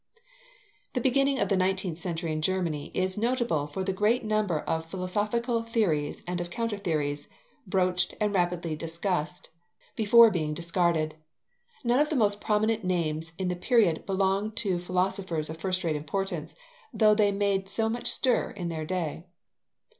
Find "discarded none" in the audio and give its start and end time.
10.55-11.99